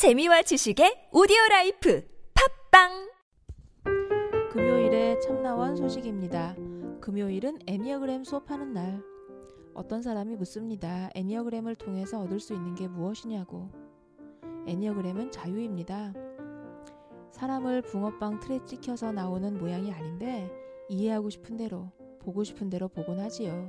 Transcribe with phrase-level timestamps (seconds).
[0.00, 2.02] 재미와 지식의 오디오 life
[2.72, 3.12] 팟빵
[4.50, 6.56] 금요일에 참나원 소식입니다.
[7.02, 9.02] 금요일은 애니어그램 수업하는 날.
[9.74, 11.10] 어떤 사람이 묻습니다.
[11.14, 13.68] Enneagram을 통해서 얻을 수 있는 게 무엇이냐고.
[14.66, 16.14] Enneagram은 자유입니다.
[17.32, 20.50] 사람을 붕어빵 틀에 찍혀서 나오는 모양이 아닌데
[20.88, 23.68] 이해하고 싶은 대로, 보고 싶은 대로 보곤 하지요.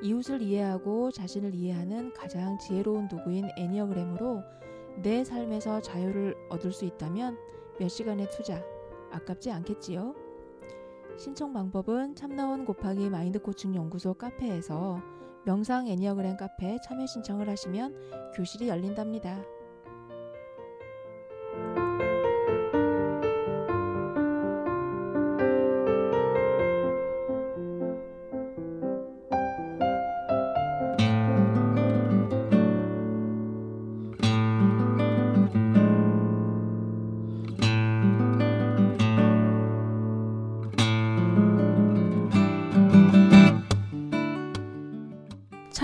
[0.00, 4.44] 이웃을 이해하고 자신을 이해하는 가장 지혜로운 도구인 Enneagram으로
[4.96, 7.36] 내 삶에서 자유를 얻을 수 있다면
[7.78, 8.62] 몇 시간의 투자
[9.10, 10.14] 아깝지 않겠지요?
[11.16, 15.00] 신청 방법은 참나원 곱하기 마인드 코칭 연구소 카페에서
[15.44, 19.44] 명상 애니어그램 카페 참여 신청을 하시면 교실이 열린답니다.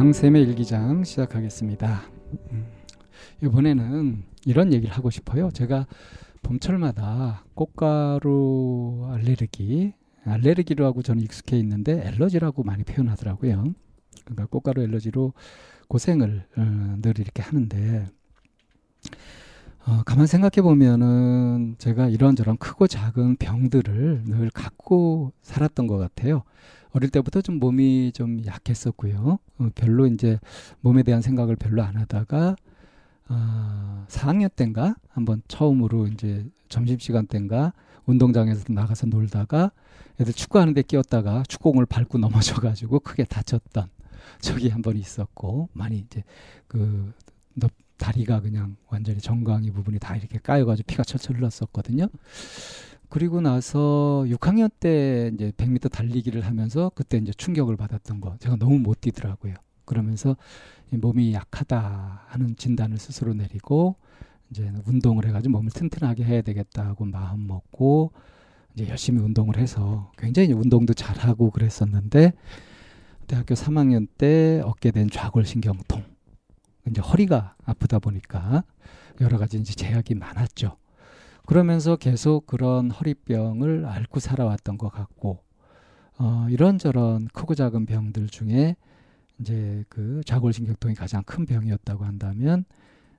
[0.00, 2.00] 방샘의 일기장 시작하겠습니다.
[2.52, 2.64] 음,
[3.42, 5.50] 이번에는 이런 얘기를 하고 싶어요.
[5.50, 5.86] 제가
[6.42, 9.92] 봄철마다 꽃가루 알레르기,
[10.24, 13.74] 알레르기로 하고 저는 익숙해 있는데 엘러지라고 많이 표현하더라고요.
[14.24, 15.34] 그러니까 꽃가루 엘러지로
[15.88, 18.08] 고생을 어, 늘 이렇게 하는데
[19.86, 26.44] 어, 가만 생각해 보면은 제가 이런저런 크고 작은 병들을 늘 갖고 살았던 것 같아요.
[26.92, 29.38] 어릴 때부터 좀 몸이 좀 약했었고요.
[29.58, 30.38] 어, 별로 이제
[30.80, 32.56] 몸에 대한 생각을 별로 안 하다가
[33.28, 37.72] 어, 4학년 때인가 한번 처음으로 이제 점심시간 때인가
[38.06, 39.70] 운동장에서 나가서 놀다가
[40.20, 43.88] 애들 축구하는데 끼었다가 축구공을 밟고 넘어져가지고 크게 다쳤던
[44.40, 46.24] 적이 한 번 있었고 많이 이제
[46.66, 47.12] 그
[47.98, 52.08] 다리가 그냥 완전히 정강이 부분이 다 이렇게 까여가지고 피가 철철 흘렀었거든요.
[53.10, 58.36] 그리고 나서 6학년 때 이제 100m 달리기를 하면서 그때 이제 충격을 받았던 거.
[58.38, 59.54] 제가 너무 못 뛰더라고요.
[59.84, 60.36] 그러면서
[60.90, 63.96] 몸이 약하다 하는 진단을 스스로 내리고
[64.50, 68.12] 이제 운동을 해가지고 몸을 튼튼하게 해야 되겠다고 마음 먹고
[68.74, 72.32] 이제 열심히 운동을 해서 굉장히 운동도 잘하고 그랬었는데
[73.26, 76.04] 대학교 3학년 때 얻게 된 좌골신경통
[76.88, 78.62] 이제 허리가 아프다 보니까
[79.20, 80.76] 여러 가지 이제 제약이 많았죠.
[81.50, 85.40] 그러면서 계속 그런 허리병을 앓고 살아왔던 것 같고
[86.16, 88.76] 어, 이런저런 크고 작은 병들 중에
[89.40, 92.64] 이제 그 좌골신경통이 가장 큰 병이었다고 한다면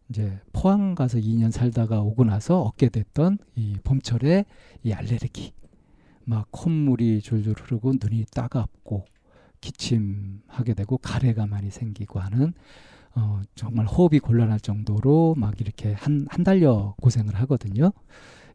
[0.08, 4.46] 이제 포항 가서 2년 살다가 오고 나서 얻게 됐던 이 봄철에
[4.84, 5.52] 이 알레르기.
[6.24, 9.04] 막 콧물이 줄줄 흐르고 눈이 따갑고
[9.60, 12.54] 기침하게 되고 가래가 많이 생기고 하는
[13.16, 17.92] 어, 정말 호흡이 곤란할 정도로 막 이렇게 한, 한 달여 고생을 하거든요.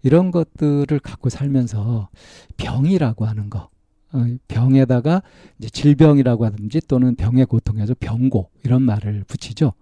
[0.02, 2.08] 이런 것들을 갖고 살면서
[2.56, 3.68] 병이라고 하는 거,
[4.12, 5.22] 어, 병에다가
[5.58, 9.72] 이제 질병이라고 하든지 또는 병의 고통에서 병고 이런 말을 붙이죠.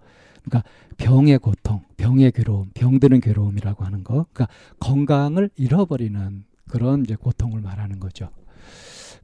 [0.42, 4.26] 그러니까 병의 고통, 병의 괴로움, 병드는 괴로움이라고 하는 거.
[4.32, 4.48] 그러니까
[4.80, 8.30] 건강을 잃어버리는 그런 이제 고통을 말하는 거죠.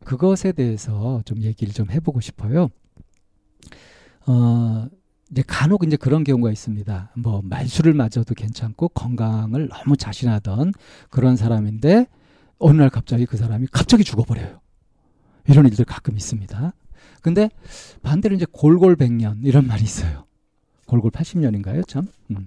[0.04, 2.68] 그것에 대해서 좀 얘기를 좀 해보고 싶어요.
[4.26, 4.86] 어,
[5.30, 7.12] 이제 간혹 이제 그런 경우가 있습니다.
[7.16, 10.72] 뭐 말술을 맞아도 괜찮고 건강을 너무 자신하던
[11.08, 12.06] 그런 사람인데
[12.58, 14.60] 어느 날 갑자기 그 사람이 갑자기 죽어버려요.
[15.48, 16.72] 이런 일들 가끔 있습니다.
[17.22, 17.48] 근데
[18.02, 20.26] 반대로 이제 골골백년 이런 말이 있어요.
[20.86, 21.86] 골골 80년인가요?
[21.86, 22.08] 참.
[22.30, 22.46] 음.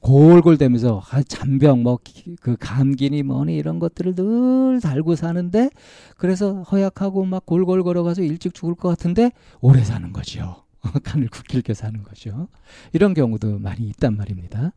[0.00, 1.98] 골골대면서 아, 잔병 뭐
[2.40, 5.70] 그 감기니 뭐니 이런 것들을 늘 달고 사는데
[6.16, 9.30] 그래서 허약하고 막 골골 걸어가서 일찍 죽을 것 같은데
[9.60, 10.65] 오래 사는 거지요.
[11.04, 12.48] 간을 굳길게 사는 거죠.
[12.92, 14.72] 이런 경우도 많이 있단 말입니다.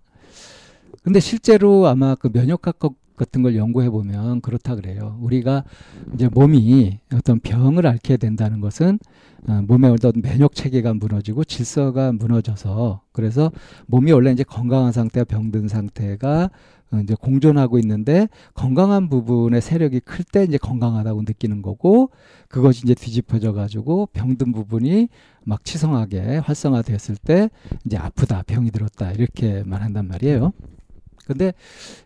[1.03, 2.79] 근데 실제로 아마 그 면역학
[3.19, 5.17] 같은 걸 연구해 보면 그렇다 그래요.
[5.21, 5.65] 우리가
[6.13, 8.97] 이제 몸이 어떤 병을 앓게 된다는 것은
[9.47, 13.51] 어, 몸의 어떤 면역 체계가 무너지고 질서가 무너져서 그래서
[13.87, 16.49] 몸이 원래 이제 건강한 상태와 병든 상태가
[16.91, 22.11] 어, 이제 공존하고 있는데 건강한 부분의 세력이 클 때 이제 건강하다고 느끼는 거고
[22.47, 25.09] 그것이 이제 뒤집어져 가지고 병든 부분이
[25.43, 27.49] 막 치성하게 활성화됐을 때
[27.85, 30.53] 이제 아프다 병이 들었다 이렇게 말한단 말이에요.
[31.25, 31.53] 근데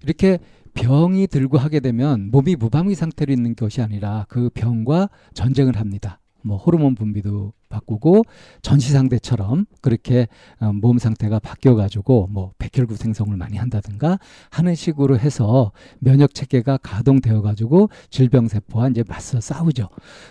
[0.04, 0.40] 이렇게
[0.74, 6.20] 병이 들고 하게 되면 몸이 무방비 상태로 있는 것이 아니라 그 병과 전쟁을 합니다.
[6.42, 8.24] 뭐 호르몬 분비도 바꾸고
[8.62, 10.28] 전시 상태처럼 그렇게
[10.60, 14.20] 어, 몸 상태가 바뀌어 가지고 뭐 백혈구 생성을 많이 한다든가
[14.52, 19.90] 하는 식으로 해서 면역 체계가 가동되어 가지고 질병 세포와 이제 맞서 싸우죠.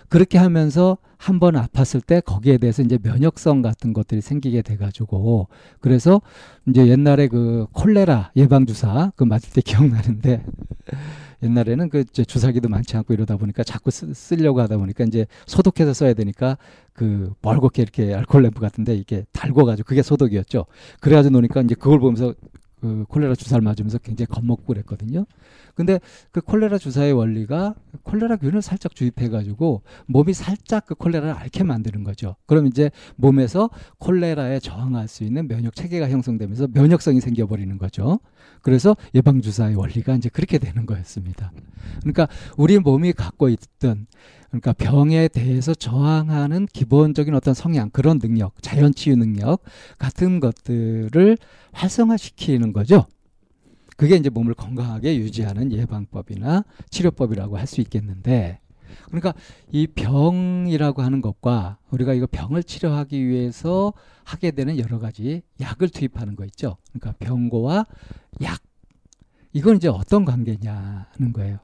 [0.09, 5.47] 그렇게 하면서 한 번 아팠을 때 거기에 대해서 이제 면역성 같은 것들이 생기게 돼 가지고
[5.79, 6.21] 그래서
[6.67, 10.43] 이제 옛날에 그 콜레라 예방 주사 그 맞을 때 기억나는데
[11.43, 16.13] 옛날에는 그 주사기도 많지 않고 이러다 보니까 자꾸 쓰, 려고 하다 보니까 이제 소독해서 써야
[16.13, 16.57] 되니까
[16.93, 20.65] 그 멀겋게 이렇게 알콜 램프 같은데 이게 달궈가지고 그게 소독이었죠.
[20.99, 22.33] 그래가지고 노니까 이제 그걸 보면서
[22.79, 25.25] 그 콜레라 주사를 맞으면서 굉장히 겁먹고 그랬거든요.
[25.75, 25.99] 근데
[26.31, 32.35] 그 콜레라 주사의 원리가 콜레라균을 살짝 주입해가지고 몸이 살짝 그 콜레라를 앓게 만드는 거죠.
[32.45, 38.19] 그럼 이제 몸에서 콜레라에 저항할 수 있는 면역 체계가 형성되면서 면역성이 생겨버리는 거죠.
[38.61, 41.51] 그래서 예방 주사의 원리가 이제 그렇게 되는 거였습니다.
[41.99, 42.27] 그러니까
[42.57, 44.07] 우리 몸이 갖고 있던
[44.49, 49.63] 그러니까 병에 대해서 저항하는 기본적인 어떤 성향, 그런 능력, 자연 치유 능력
[49.97, 51.37] 같은 것들을
[51.71, 53.07] 활성화시키는 거죠.
[53.97, 58.59] 그게 이제 몸을 건강하게 유지하는 예방법이나 치료법이라고 할 수 있겠는데
[59.07, 59.33] 그러니까
[59.71, 63.93] 이 병이라고 하는 것과 우리가 이거 병을 치료하기 위해서
[64.23, 66.77] 하게 되는 여러 가지 약을 투입하는 거 있죠.
[66.91, 67.85] 그러니까 병고와
[68.43, 68.61] 약.
[69.53, 71.59] 이건 이제 어떤 관계냐는 거예요.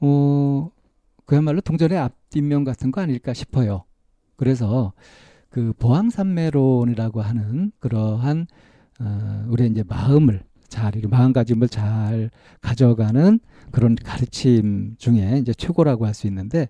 [0.00, 0.70] 어,
[1.24, 3.84] 그야말로 동전의 앞뒷면 같은 거 아닐까 싶어요.
[4.36, 4.92] 그래서
[5.48, 8.46] 그 보항산매론이라고 하는 그러한
[9.00, 12.30] 어, 우리 이제 마음을 잘 마음가짐을 잘
[12.60, 13.38] 가져가는
[13.70, 16.68] 그런 가르침 중에 이제 최고라고 할 수 있는데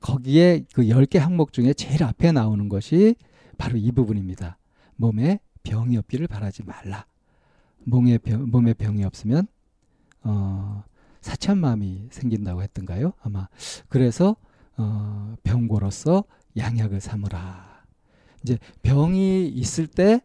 [0.00, 3.14] 거기에 그 열 개 항목 중에 제일 앞에 나오는 것이
[3.58, 4.58] 바로 이 부분입니다.
[4.96, 7.06] 몸에 병이 없기를 바라지 말라.
[7.84, 9.46] 몸에 병, 몸에 병이 없으면
[10.24, 10.84] 어
[11.20, 13.12] 사천 마음이 생긴다고 했던가요?
[13.22, 13.48] 아마
[13.88, 14.36] 그래서
[14.76, 16.24] 어 병고로서
[16.56, 17.82] 양약을 삼으라.
[18.42, 20.20] 이제 병이 있을 때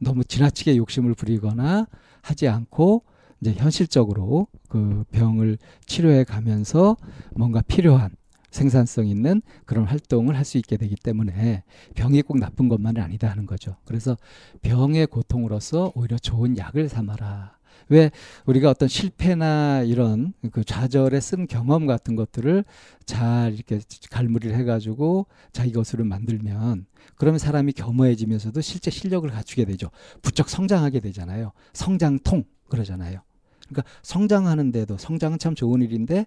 [0.00, 1.86] 너무 지나치게 욕심을 부리거나
[2.22, 3.04] 하지 않고
[3.40, 6.96] 이제 현실적으로 그 병을 치료해 가면서
[7.34, 8.10] 뭔가 필요한
[8.50, 11.62] 생산성 있는 그런 활동을 할 수 있게 되기 때문에
[11.94, 13.76] 병이 꼭 나쁜 것만은 아니다 하는 거죠.
[13.84, 14.16] 그래서
[14.62, 17.59] 병의 고통으로서 오히려 좋은 약을 삼아라.
[17.88, 18.10] 왜
[18.46, 22.64] 우리가 어떤 실패나 이런 그 좌절에 쓴 경험 같은 것들을
[23.04, 23.80] 잘 이렇게
[24.10, 26.86] 갈무리를 해가지고 자기 것으로 만들면
[27.16, 29.90] 그러면 사람이 겸허해지면서도 실제 실력을 갖추게 되죠.
[30.22, 31.52] 부쩍 성장하게 되잖아요.
[31.72, 33.20] 성장통 그러잖아요.
[33.68, 36.26] 그러니까 성장하는데도 성장은 참 좋은 일인데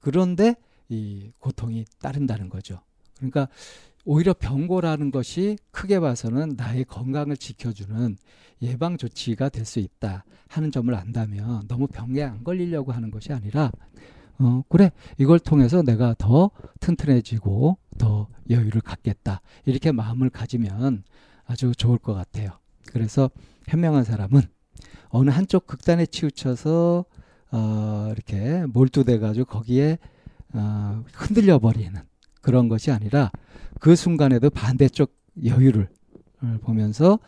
[0.00, 0.56] 그런데
[0.88, 2.80] 이 고통이 따른다는 거죠.
[3.16, 3.48] 그러니까
[4.04, 8.16] 오히려 병고라는 것이 크게 봐서는 나의 건강을 지켜주는
[8.62, 13.72] 예방 조치가 될 수 있다 하는 점을 안다면 너무 병에 안 걸리려고 하는 것이 아니라
[14.38, 21.02] 어 그래 이걸 통해서 내가 더 튼튼해지고 더 여유를 갖겠다 이렇게 마음을 가지면
[21.46, 22.50] 아주 좋을 것 같아요.
[22.92, 23.30] 그래서
[23.68, 24.42] 현명한 사람은
[25.08, 27.04] 어느 한쪽 극단에 치우쳐서
[27.52, 29.98] 어 이렇게 몰두돼 가지고 거기에
[30.52, 31.94] 어 흔들려 버리는
[32.44, 33.32] 그런 것이 아니라
[33.80, 35.88] 그 순간에도 반대쪽 여유를
[36.60, 37.18] 보면서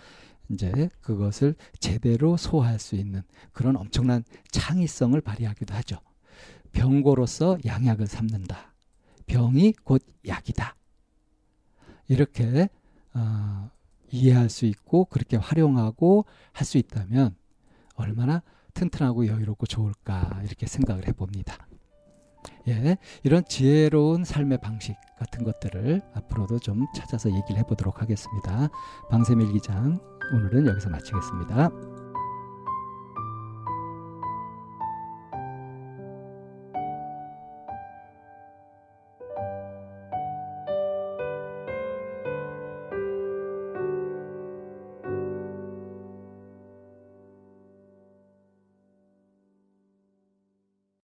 [0.50, 5.96] 이제 그것을 제대로 소화할 수 있는 그런 엄청난 창의성을 발휘하기도 하죠.
[6.72, 8.74] 병고로서 양약을 삼는다.
[9.24, 10.76] 병이 곧 약이다.
[12.08, 12.68] 이렇게
[13.14, 13.70] 어,
[14.12, 17.34] 이해할 수 있고 그렇게 활용하고 할 수 있다면
[17.94, 18.42] 얼마나
[18.74, 21.65] 튼튼하고 여유롭고 좋을까 이렇게 생각을 해봅니다.
[22.68, 28.68] 예, 이런 지혜로운 삶의 방식 같은 것들을 앞으로도 좀 찾아서 얘기를 해보도록 하겠습니다.
[29.10, 30.00] 방세밀 기장
[30.32, 31.95] 오늘은 여기서 마치겠습니다.